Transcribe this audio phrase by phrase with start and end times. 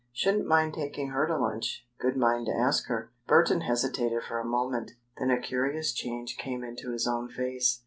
[0.13, 1.85] "Shouldn't mind taking her to lunch.
[1.99, 4.93] Good mind to ask her." Burton hesitated for a moment.
[5.19, 7.79] Then a curious change came into his own face.